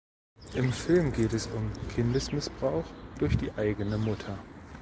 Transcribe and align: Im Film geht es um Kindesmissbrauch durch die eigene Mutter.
Im 0.55 0.73
Film 0.73 1.11
geht 1.13 1.31
es 1.31 1.45
um 1.45 1.71
Kindesmissbrauch 1.93 2.85
durch 3.19 3.37
die 3.37 3.51
eigene 3.51 3.99
Mutter. 3.99 4.35